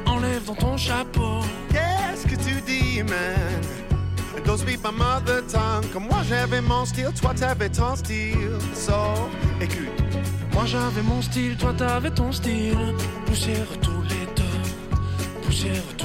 Enlève 0.06 0.46
dans 0.46 0.56
ton 0.56 0.78
chapeau. 0.78 1.40
Qu'est-ce 1.72 2.28
que 2.28 2.36
tu 2.36 2.62
dis, 2.62 3.02
man? 3.04 3.62
Those 4.46 4.64
be 4.64 4.78
my 4.84 4.92
mother 4.92 5.42
tongue. 5.52 5.86
Comme 5.92 6.06
moi 6.06 6.22
j'avais 6.28 6.62
mon 6.62 6.86
style, 6.86 7.12
toi 7.20 7.34
t'avais 7.34 7.70
ton 7.70 7.96
style. 7.96 8.58
So, 8.74 8.94
écoute. 9.60 9.90
Moi 10.54 10.66
j'avais 10.66 11.02
mon 11.02 11.22
style, 11.22 11.58
toi 11.58 11.74
t'avais 11.78 12.12
ton 12.12 12.32
style. 12.32 12.96
Poussière 13.26 13.68
tous 13.82 14.02
les 14.04 14.26
deux. 14.36 15.42
Poussière 15.44 15.97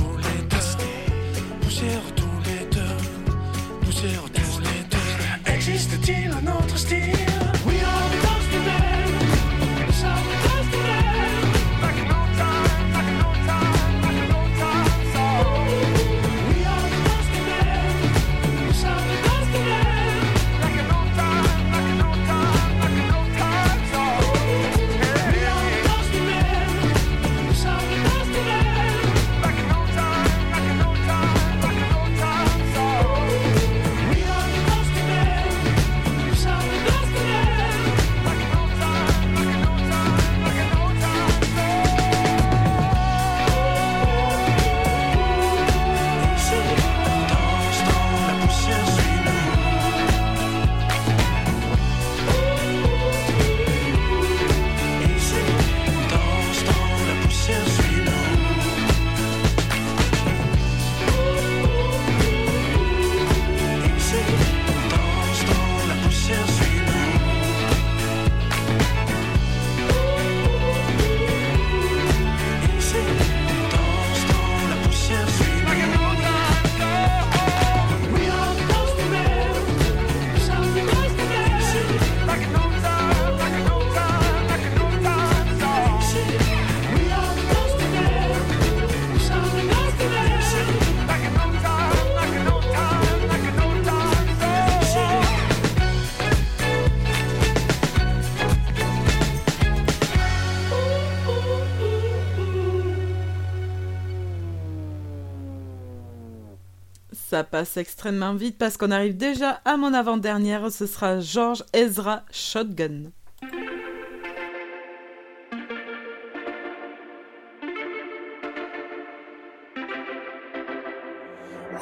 Ça 107.32 107.44
passe 107.44 107.78
extrêmement 107.78 108.34
vite 108.34 108.58
parce 108.58 108.76
qu'on 108.76 108.90
arrive 108.90 109.16
déjà 109.16 109.62
à 109.64 109.78
mon 109.78 109.94
avant-dernière. 109.94 110.70
Ce 110.70 110.84
sera 110.84 111.18
George 111.20 111.64
Ezra 111.72 112.24
Shotgun. 112.30 113.10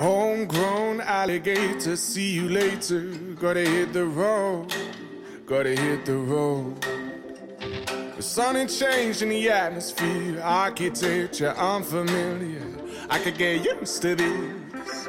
Homegrown 0.01 1.01
alligator, 1.01 1.97
see 1.97 2.33
you 2.37 2.49
later. 2.49 3.11
Gotta 3.35 3.65
hit 3.65 3.93
the 3.93 4.05
road, 4.05 4.73
gotta 5.47 5.71
hit 5.71 6.05
the 6.05 6.13
road. 6.13 6.77
The 8.17 8.23
sun 8.23 8.55
ain't 8.55 8.71
changed 8.71 9.23
in 9.23 9.31
the 9.31 9.51
atmosphere, 9.51 10.41
architecture 10.45 11.53
unfamiliar. 11.59 12.63
I 13.11 13.19
could 13.19 13.37
get 13.37 13.65
used 13.65 14.01
to 14.03 14.15
this. 14.15 15.09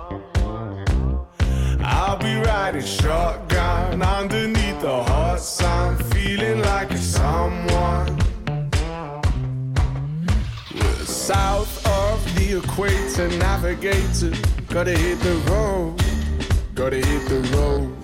I'll 2.11 2.17
be 2.17 2.35
riding 2.35 2.81
shotgun 2.81 4.01
underneath 4.01 4.81
the 4.81 5.01
hot 5.01 5.39
sun, 5.39 5.95
feeling 6.11 6.59
like 6.59 6.91
a 6.91 6.97
someone. 6.97 8.19
South 11.05 11.73
of 11.87 12.35
the 12.35 12.57
equator, 12.57 13.29
navigator. 13.37 14.33
Gotta 14.67 14.91
hit 14.91 15.21
the 15.21 15.35
road, 15.49 16.03
gotta 16.75 16.97
hit 16.97 17.29
the 17.29 17.39
road. 17.55 17.95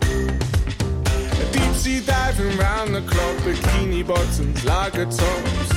Deep 1.51 1.76
sea 1.76 1.99
diving 1.99 2.58
round 2.58 2.95
the 2.95 3.01
clock, 3.01 3.36
bikini 3.43 4.08
bottoms, 4.08 4.64
lager 4.64 5.03
tops. 5.03 5.72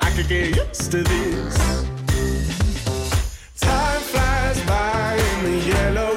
I 0.00 0.10
could 0.16 0.26
get 0.26 0.56
used 0.56 0.90
to 0.90 1.04
this. 1.04 1.86
Time 3.60 4.00
flies 4.00 4.60
by 4.62 5.14
in 5.14 5.44
the 5.44 5.58
yellow. 5.68 6.15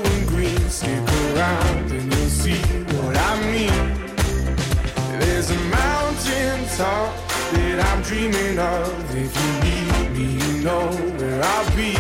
Stick 0.70 0.92
around 0.92 1.92
and 1.92 2.14
you'll 2.14 2.30
see 2.30 2.62
what 2.96 3.18
I 3.18 3.42
mean. 3.52 5.20
There's 5.20 5.50
a 5.50 5.58
mountain 5.66 6.64
top 6.78 7.12
that 7.54 7.84
I'm 7.88 8.02
dreaming 8.04 8.60
of. 8.60 9.16
If 9.16 9.34
you 9.42 9.52
need 9.66 10.12
me, 10.16 10.26
you 10.46 10.64
know 10.64 10.86
where 11.18 11.44
I'll 11.44 11.76
be. 11.76 11.96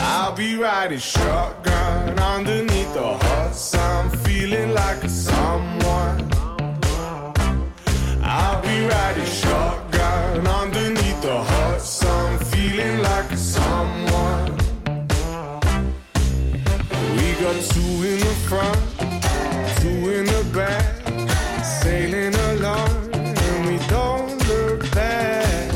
I'll 0.00 0.32
be 0.32 0.56
riding 0.56 1.00
shotgun 1.00 2.18
underneath 2.20 2.94
the 2.94 3.18
hot 3.18 3.54
sun, 3.54 4.10
feeling 4.18 4.72
like 4.74 5.02
someone. 5.08 5.91
Front, 18.52 19.00
two 19.80 20.10
in 20.12 20.26
the 20.26 20.44
back, 20.52 20.84
sailing 21.64 22.34
along, 22.50 23.10
and 23.14 23.66
we 23.66 23.78
don't 23.88 24.36
look 24.46 24.80
back. 24.92 25.70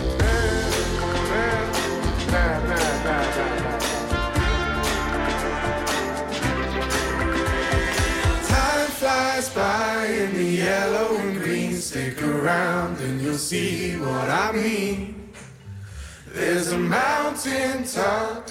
Time 8.46 8.90
flies 9.00 9.48
by 9.54 10.04
in 10.04 10.34
the 10.34 10.44
yellow 10.44 11.16
and 11.16 11.40
green. 11.40 11.72
Stick 11.76 12.22
around 12.22 13.00
and 13.00 13.22
you'll 13.22 13.38
see 13.38 13.96
what 13.96 14.28
I 14.28 14.52
mean. 14.52 15.30
There's 16.34 16.72
a 16.72 16.78
mountain 16.78 17.84
top 17.84 18.50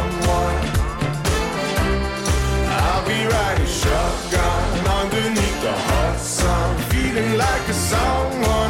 a 7.71 7.73
song. 7.73 8.60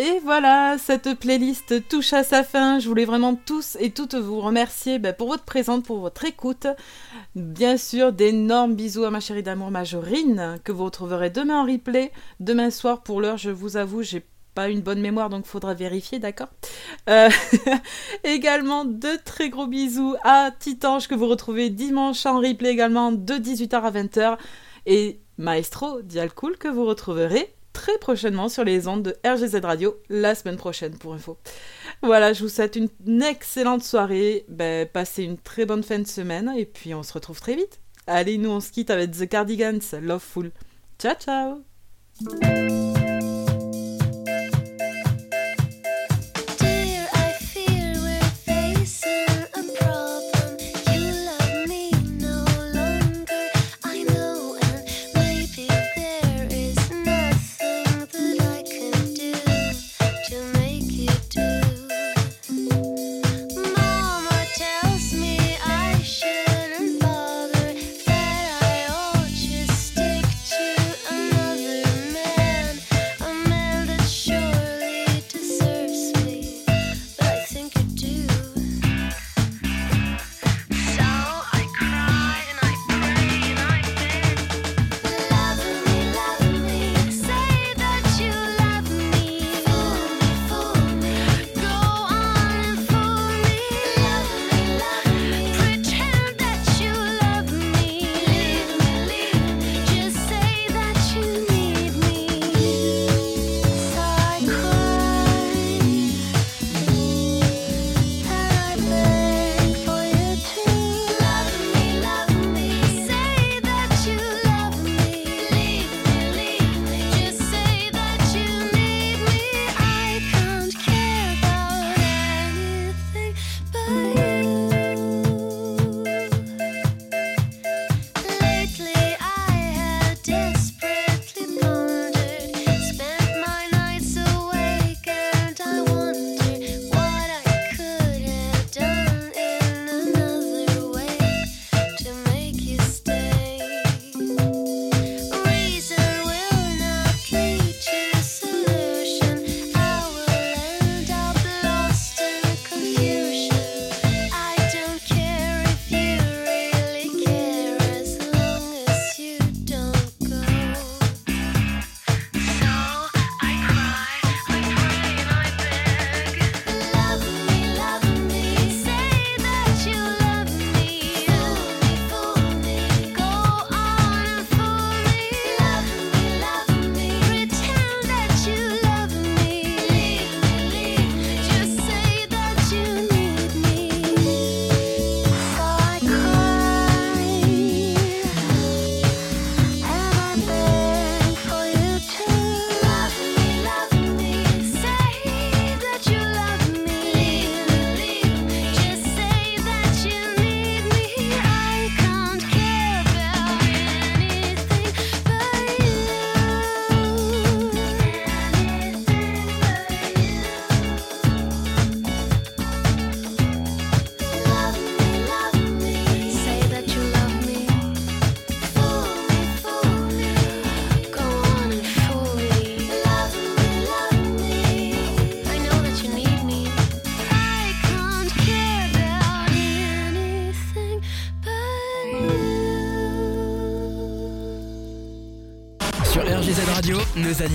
Et 0.00 0.18
voilà, 0.24 0.78
cette 0.78 1.12
playlist 1.12 1.86
touche 1.86 2.14
à 2.14 2.24
sa 2.24 2.42
fin. 2.42 2.78
Je 2.78 2.88
voulais 2.88 3.04
vraiment 3.04 3.34
tous 3.34 3.76
et 3.78 3.90
toutes 3.90 4.14
vous 4.14 4.40
remercier 4.40 4.98
bah, 4.98 5.12
pour 5.12 5.28
votre 5.28 5.44
présence, 5.44 5.82
pour 5.82 5.98
votre 5.98 6.24
écoute. 6.24 6.66
Bien 7.34 7.76
sûr, 7.76 8.10
d'énormes 8.10 8.74
bisous 8.74 9.04
à 9.04 9.10
ma 9.10 9.20
chérie 9.20 9.42
d'amour 9.42 9.70
Majorine, 9.70 10.58
que 10.64 10.72
vous 10.72 10.86
retrouverez 10.86 11.28
demain 11.28 11.60
en 11.60 11.66
replay. 11.66 12.12
Demain 12.40 12.70
soir, 12.70 13.02
pour 13.02 13.20
l'heure, 13.20 13.36
je 13.36 13.50
vous 13.50 13.76
avoue, 13.76 14.02
j'ai 14.02 14.24
pas 14.54 14.70
une 14.70 14.80
bonne 14.80 15.02
mémoire, 15.02 15.28
donc 15.28 15.44
faudra 15.44 15.74
vérifier, 15.74 16.18
d'accord? 16.18 16.48
Euh, 17.10 17.28
également, 18.24 18.86
de 18.86 19.22
très 19.22 19.50
gros 19.50 19.66
bisous 19.66 20.16
à 20.24 20.50
Titange, 20.58 21.08
que 21.08 21.14
vous 21.14 21.28
retrouvez 21.28 21.68
dimanche 21.68 22.24
en 22.24 22.40
replay 22.40 22.70
également, 22.70 23.12
de 23.12 23.34
18h 23.34 23.74
à 23.74 23.90
20h. 23.90 24.38
Et 24.86 25.20
Maestro 25.36 26.00
Dialcool, 26.00 26.56
que 26.56 26.68
vous 26.68 26.86
retrouverez 26.86 27.54
très 27.72 27.98
prochainement 27.98 28.48
sur 28.48 28.64
les 28.64 28.88
ondes 28.88 29.02
de 29.02 29.16
RGZ 29.24 29.60
Radio, 29.62 30.00
la 30.08 30.34
semaine 30.34 30.56
prochaine 30.56 30.96
pour 30.96 31.14
info. 31.14 31.38
Voilà, 32.02 32.32
je 32.32 32.42
vous 32.42 32.48
souhaite 32.48 32.76
une, 32.76 33.22
excellente 33.22 33.82
soirée, 33.82 34.44
ben, 34.48 34.86
passez 34.86 35.24
une 35.24 35.38
très 35.38 35.66
bonne 35.66 35.82
fin 35.82 35.98
de 35.98 36.06
semaine 36.06 36.52
et 36.56 36.66
puis 36.66 36.94
on 36.94 37.02
se 37.02 37.12
retrouve 37.12 37.40
très 37.40 37.56
vite. 37.56 37.80
Allez, 38.06 38.38
nous 38.38 38.50
on 38.50 38.60
se 38.60 38.70
quitte 38.70 38.90
avec 38.90 39.12
The 39.12 39.28
Cardigans, 39.28 39.80
Love 40.00 40.22
Fool. 40.22 40.50
Ciao 40.98 41.14
ciao 41.14 41.62